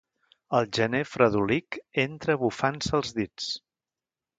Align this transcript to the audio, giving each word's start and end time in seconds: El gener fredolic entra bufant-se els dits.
El 0.59 0.67
gener 0.77 1.01
fredolic 1.11 1.79
entra 2.07 2.41
bufant-se 2.47 2.99
els 3.05 3.19
dits. 3.23 3.57